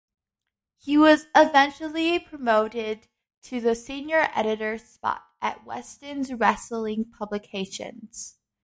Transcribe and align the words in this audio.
He 0.79 0.97
was 0.97 1.27
eventually 1.35 2.17
promoted 2.17 3.07
to 3.43 3.61
the 3.61 3.75
senior 3.75 4.31
editor 4.33 4.79
spot 4.79 5.21
at 5.43 5.63
Weston's 5.63 6.33
wrestling 6.33 7.05
publications. 7.19 8.39